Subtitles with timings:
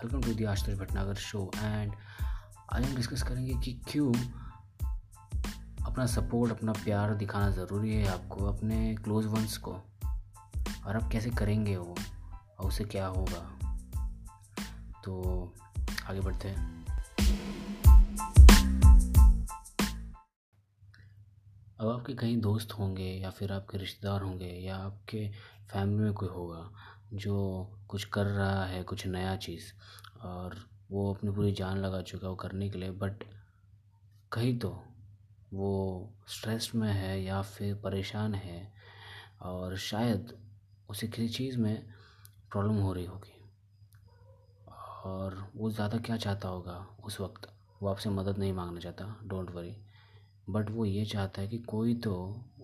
[0.00, 1.92] Welcome to the Ashutosh Bhatnagar show and
[2.72, 4.12] आज हम discuss करेंगे कि क्यों
[5.84, 9.72] अपना सपोर्ट अपना प्यार दिखाना ज़रूरी है आपको, अपने क्लोज वंस को
[10.86, 11.94] और आप कैसे करेंगे वो
[12.58, 13.58] और उससे क्या होगा।
[15.04, 15.12] तो
[16.06, 16.86] आगे बढ़ते हैं।
[21.80, 25.30] अब आपके कहीं दोस्त होंगे या फिर आपके रिश्तेदार होंगे या आपके
[25.72, 26.70] फैमिली में कोई होगा
[27.12, 27.36] जो
[27.88, 29.72] कुछ कर रहा है, कुछ नया चीज़,
[30.22, 30.56] और
[30.90, 33.24] वो अपनी पूरी जान लगा चुका है वो करने के लिए बट
[34.32, 34.70] कहीं तो
[35.52, 38.72] वो स्ट्रेस में है या फिर परेशान है,
[39.42, 40.32] और शायद
[40.88, 41.86] उसे किसी चीज़ में
[42.52, 43.36] प्रॉब्लम हो रही होगी।
[45.04, 47.48] और वो ज़्यादा क्या चाहता होगा उस वक्त?
[47.82, 49.76] वो आपसे मदद नहीं मांगना चाहता डोंट वरी
[50.48, 52.14] बट वो ये चाहता है कि कोई तो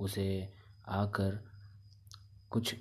[0.00, 0.26] उसे
[0.88, 1.38] आकर
[2.50, 2.74] कुछ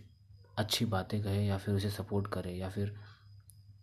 [0.62, 2.94] अच्छी बातें कहे या फिर उसे सपोर्ट करे या फिर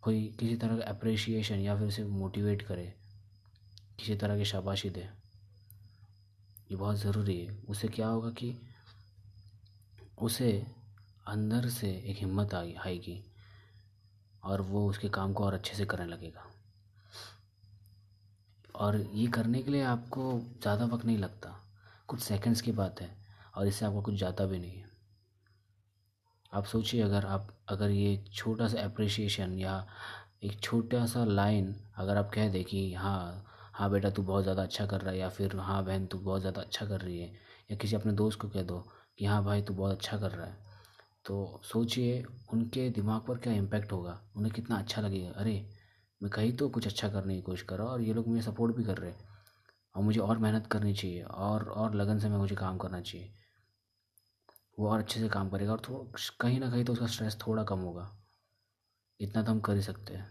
[0.02, 2.92] कोई किसी तरह का अप्रिशिएशन या फिर उसे मोटिवेट करे,
[3.98, 5.08] किसी तरह की शाबाशी दे।
[6.70, 8.54] ये बहुत ज़रूरी है। उससे क्या होगा कि
[10.18, 10.50] उसे
[11.28, 13.22] अंदर से एक हिम्मत आएगी
[14.42, 16.44] और वो उसके काम को और अच्छे से करने लगेगा।
[18.76, 21.54] और ये करने के लिए आपको ज़्यादा वक्त नहीं लगता।
[22.08, 23.10] कुछ सेकंड्स की बात है
[23.54, 24.87] और इससे आपको कुछ जाता भी नहीं है।
[26.52, 29.86] आप सोचिए अगर आप, अगर ये छोटा सा अप्रिसिएशन या
[30.44, 34.62] एक छोटा सा लाइन अगर आप कह दें कि हाँ हाँ बेटा तू बहुत ज़्यादा
[34.62, 37.28] अच्छा कर रहा है या फिर हाँ बहन तू बहुत ज़्यादा अच्छा कर रही है
[37.70, 38.78] या किसी अपने दोस्त को कह दो
[39.18, 40.56] कि हाँ भाई तू बहुत अच्छा कर रहा है
[41.24, 44.20] तो सोचिए उनके दिमाग पर क्या इम्पैक्ट होगा?
[44.36, 45.30] उन्हें कितना अच्छा लगेगा?
[45.30, 45.66] अरे,
[46.22, 48.76] मैं कहीं तो कुछ अच्छा करने की कोशिश कर रहा और ये लोग मुझे सपोर्ट
[48.76, 49.12] भी कर रहे
[49.94, 53.32] और मुझे और मेहनत करनी चाहिए और और लगन से मैं मुझे काम करना चाहिए।
[54.78, 57.64] वो और अच्छे से काम करेगा और थोड़ा कहीं ना कहीं तो उसका स्ट्रेस थोड़ा
[57.64, 58.10] कम होगा।
[59.20, 60.30] इतना तो हम कर ही सकते हैं।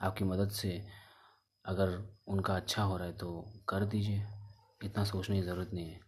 [0.00, 0.70] आपकी मदद से
[1.64, 1.96] अगर
[2.28, 4.26] उनका अच्छा हो रहा है तो कर दीजिए,
[4.84, 6.00] इतना सोचने की ज़रूरत नहीं है।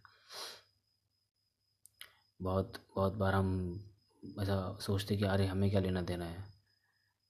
[2.39, 3.49] बहुत बहुत बार हम
[4.41, 6.43] ऐसा सोचते कि अरे हमें क्या लेना देना है,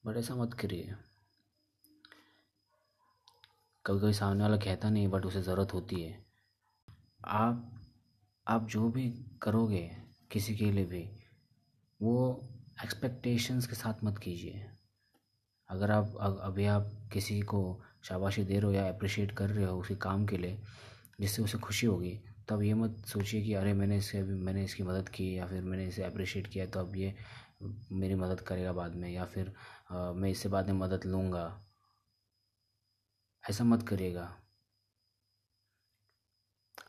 [0.03, 0.95] बट ऐसा मत करिए।
[3.85, 6.25] कभी कभी सामने वाला कहता नहीं, बट उसे ज़रूरत होती है।
[7.25, 7.76] आप
[8.47, 9.09] आप जो भी
[9.41, 9.89] करोगे
[10.31, 11.03] किसी के लिए भी
[11.99, 12.13] वो
[12.83, 14.65] एक्सपेक्टेशंस के साथ मत कीजिए।
[15.69, 17.61] अगर आप अभी आप किसी को
[18.03, 20.59] शाबाशी दे रहे हो या अप्रिशिएट कर रहे हो उसके काम के लिए
[21.21, 22.19] जिससे उसे खुशी होगी
[22.49, 25.63] तब ये मत सोचिए कि अरे मैंने इससे अभी मैंने इसकी मदद की या फिर
[25.63, 27.13] मैंने इसे अप्रिशिएट किया तो अब ये
[27.91, 29.53] मेरी मदद करेगा बाद में या फिर
[29.91, 31.47] आ, मैं इससे बाद में मदद लूँगा।
[33.43, 34.35] ऐसा मत करिएगा।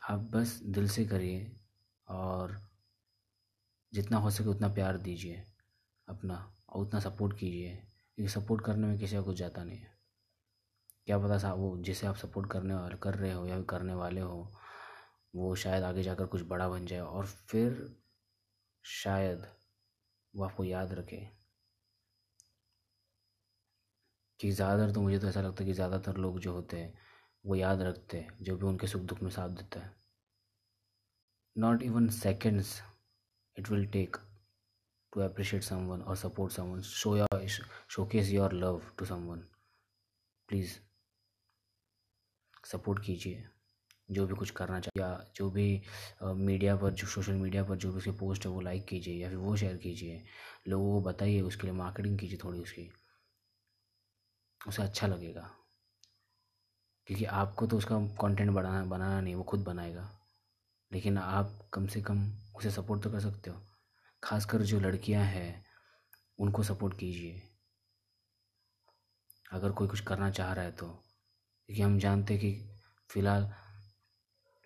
[0.09, 1.51] आप बस दिल से करिए
[2.07, 2.57] और
[3.93, 5.43] जितना हो सके उतना प्यार दीजिए
[6.07, 6.35] अपना
[6.69, 7.75] और उतना सपोर्ट कीजिए,
[8.17, 9.97] क्योंकि सपोर्ट करने में किसी का कुछ जाता नहीं है।
[11.07, 14.21] क्या पता साहब वो जिसे आप सपोर्ट करने वाले कर रहे हो या करने वाले
[14.21, 14.51] हो,
[15.33, 17.77] वो शायद आगे जाकर कुछ बड़ा बन जाए और फिर
[18.85, 19.45] शायद
[20.33, 21.27] वो आपको याद रखे।
[24.39, 26.93] कि ज़्यादातर तो मुझे तो ऐसा लगता है कि ज़्यादातर लोग जो होते हैं,
[27.45, 29.98] वो याद रखते हैं, जो भी उनके सुख दुख में साथ देता है।
[31.59, 32.81] Not even seconds
[33.57, 34.17] it will take
[35.13, 37.47] to appreciate someone और support someone show your
[37.89, 39.39] showcase your love to someone
[40.49, 40.77] please
[42.65, 43.47] support कीजिए।
[44.11, 45.81] जो भी कुछ करना चाहिए या जो भी
[46.23, 49.29] मीडिया पर जो सोशल मीडिया पर जो भी उसकी पोस्ट है वो लाइक कीजिए या
[49.29, 50.23] फिर वो शेयर कीजिए।
[50.67, 52.89] लोगों को बताइए उसके लिए मार्केटिंग कीजिए थोड़ी उसकी।
[54.67, 55.49] उसे अच्छा लगेगा।
[57.07, 60.18] क्योंकि आपको तो उसका कंटेंट बनाना बनाना नहीं, वो खुद बनाएगा।
[60.91, 62.21] लेकिन आप कम से कम
[62.55, 63.61] उसे सपोर्ट तो कर सकते हो।
[64.23, 65.63] खासकर जो लड़कियाँ हैं,
[66.39, 67.41] उनको सपोर्ट कीजिए।
[69.51, 72.69] अगर कोई कुछ करना चाह रहा है तो। क्योंकि हम जानते हैं कि
[73.09, 73.49] फ़िलहाल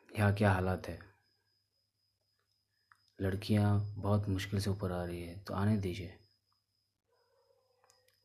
[0.10, 1.00] यहाँ क्या हालात है।
[3.22, 6.18] लड़कियाँ बहुत मुश्किल से ऊपर आ रही है तो आने दीजिए।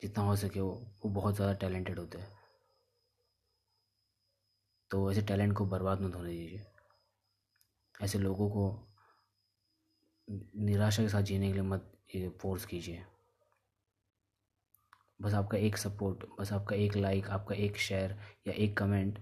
[0.02, 0.70] जितना हो सके वो
[1.04, 2.28] वो बहुत ज़्यादा टैलेंटेड होते हैं।
[4.90, 6.66] तो ऐसे टैलेंट को बर्बाद मत होने दीजिए।
[8.02, 8.88] ऐसे लोगों को
[10.56, 11.94] निराशा के साथ जीने के लिए मत
[12.40, 13.04] फोर्स कीजिए।
[15.22, 19.18] बस आपका एक सपोर्ट बस आपका एक लाइक आपका एक शेयर या एक कमेंट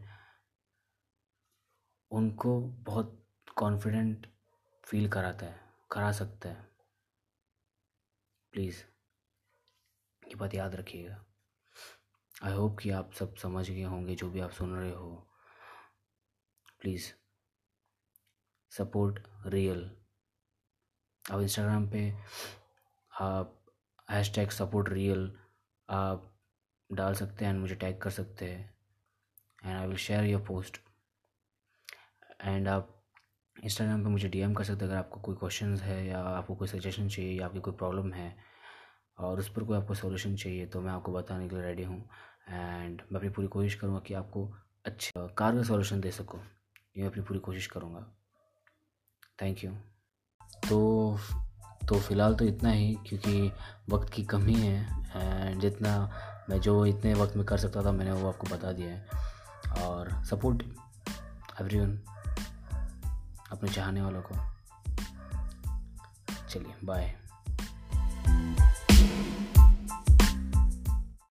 [2.10, 3.26] उनको बहुत
[3.56, 4.26] कॉन्फिडेंट
[4.84, 6.68] फील कराता है, करा सकता है।
[8.52, 8.82] प्लीज़
[10.28, 11.24] ये बात याद रखिएगा।
[12.44, 15.28] आई होप कि आप सब समझ गए होंगे जो भी आप सुन रहे हो।
[16.80, 17.12] Please
[18.78, 19.90] support real.
[21.24, 22.10] आप इंस्टाग्राम पे
[23.12, 23.54] आप
[24.08, 25.30] हैश टैग सपोर्ट रियल
[25.88, 26.32] आप
[26.90, 28.74] डाल सकते हैं एंड मुझे टैग कर सकते हैं
[29.64, 30.78] and I will share your post
[32.42, 32.92] and आप
[33.56, 36.68] इंस्टाग्राम पे मुझे डीएम कर सकते हैं अगर आपको कोई क्वेश्चन है, या आपको कोई
[36.68, 38.36] सजेशन चाहिए, या आपकी कोई प्रॉब्लम है,
[39.18, 41.98] और उस पर कोई आपको सोल्यूशन चाहिए तो मैं आपको बताने के लिए रेडी हूँ।
[42.48, 44.46] एंड मैं अपनी पूरी कोशिश करूँगा कि आपको
[44.86, 46.40] अच्छे कारगर सॉल्यूशन दे सकूँ।
[46.96, 48.06] ये मैं अपनी पूरी कोशिश करूँगा।
[49.42, 49.70] थैंक यू
[50.68, 51.18] तो
[51.88, 53.52] तो फ़िलहाल तो इतना ही, क्योंकि
[53.90, 56.10] वक्त की कमी है एंड जितना
[56.50, 59.06] मैं जो इतने वक्त में कर सकता था, मैंने वो आपको बता दिया है।
[59.84, 60.62] और सपोर्ट
[61.60, 61.78] एवरी
[63.50, 64.34] अपने चाहने वालों को।
[66.48, 67.14] चलिए बाय